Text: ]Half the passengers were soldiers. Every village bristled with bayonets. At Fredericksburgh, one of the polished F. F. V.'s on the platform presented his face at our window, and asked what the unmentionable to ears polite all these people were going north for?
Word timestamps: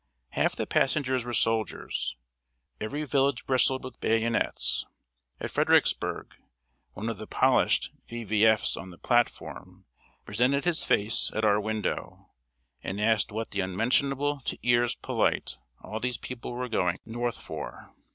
]Half 0.29 0.55
the 0.55 0.65
passengers 0.65 1.23
were 1.23 1.31
soldiers. 1.33 2.15
Every 2.79 3.03
village 3.03 3.45
bristled 3.45 3.83
with 3.83 3.99
bayonets. 3.99 4.83
At 5.39 5.51
Fredericksburgh, 5.51 6.33
one 6.93 7.07
of 7.07 7.19
the 7.19 7.27
polished 7.27 7.91
F. 8.09 8.13
F. 8.13 8.27
V.'s 8.29 8.75
on 8.77 8.89
the 8.89 8.97
platform 8.97 9.85
presented 10.25 10.65
his 10.65 10.83
face 10.83 11.29
at 11.35 11.45
our 11.45 11.59
window, 11.61 12.31
and 12.81 12.99
asked 12.99 13.31
what 13.31 13.51
the 13.51 13.59
unmentionable 13.61 14.39
to 14.39 14.57
ears 14.63 14.95
polite 14.95 15.59
all 15.83 15.99
these 15.99 16.17
people 16.17 16.53
were 16.53 16.67
going 16.67 16.97
north 17.05 17.39
for? 17.39 17.93